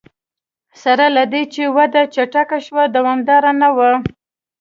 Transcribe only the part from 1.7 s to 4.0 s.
وده چټکه شوه دوامداره نه وه.